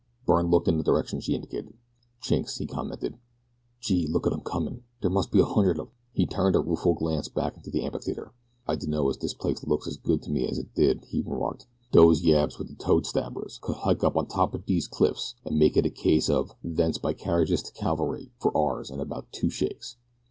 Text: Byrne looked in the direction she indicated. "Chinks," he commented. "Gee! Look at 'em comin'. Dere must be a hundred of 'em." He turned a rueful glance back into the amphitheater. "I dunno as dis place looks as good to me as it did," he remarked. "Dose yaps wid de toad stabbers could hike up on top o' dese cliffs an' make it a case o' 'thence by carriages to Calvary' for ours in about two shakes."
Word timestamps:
Byrne 0.25 0.49
looked 0.49 0.67
in 0.67 0.77
the 0.77 0.83
direction 0.83 1.19
she 1.19 1.35
indicated. 1.35 1.75
"Chinks," 2.23 2.57
he 2.57 2.65
commented. 2.65 3.19
"Gee! 3.79 4.07
Look 4.07 4.25
at 4.25 4.33
'em 4.33 4.41
comin'. 4.41 4.81
Dere 4.99 5.11
must 5.11 5.29
be 5.31 5.39
a 5.39 5.45
hundred 5.45 5.77
of 5.77 5.89
'em." 5.89 5.93
He 6.11 6.25
turned 6.25 6.55
a 6.55 6.59
rueful 6.59 6.95
glance 6.95 7.27
back 7.27 7.55
into 7.55 7.69
the 7.69 7.83
amphitheater. 7.83 8.33
"I 8.67 8.77
dunno 8.77 9.07
as 9.11 9.17
dis 9.17 9.35
place 9.35 9.63
looks 9.63 9.85
as 9.85 9.97
good 9.97 10.23
to 10.23 10.31
me 10.31 10.47
as 10.47 10.57
it 10.57 10.73
did," 10.73 11.05
he 11.09 11.21
remarked. 11.21 11.67
"Dose 11.91 12.23
yaps 12.23 12.57
wid 12.57 12.69
de 12.69 12.73
toad 12.77 13.05
stabbers 13.05 13.59
could 13.61 13.75
hike 13.75 14.03
up 14.03 14.17
on 14.17 14.25
top 14.25 14.55
o' 14.55 14.57
dese 14.57 14.87
cliffs 14.87 15.35
an' 15.45 15.59
make 15.59 15.77
it 15.77 15.85
a 15.85 15.91
case 15.91 16.31
o' 16.31 16.47
'thence 16.63 16.97
by 16.97 17.13
carriages 17.13 17.61
to 17.61 17.71
Calvary' 17.71 18.31
for 18.39 18.57
ours 18.57 18.89
in 18.89 18.99
about 18.99 19.31
two 19.31 19.51
shakes." 19.51 19.97